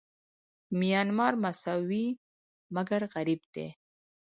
میانمار 0.79 1.33
مساوي 1.43 2.05
مګر 2.75 3.01
غریب 3.13 3.41
دی. 3.53 3.67